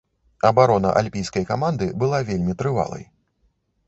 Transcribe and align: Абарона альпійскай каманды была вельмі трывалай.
Абарона 0.49 0.93
альпійскай 1.01 1.45
каманды 1.51 1.89
была 2.05 2.21
вельмі 2.31 2.57
трывалай. 2.63 3.05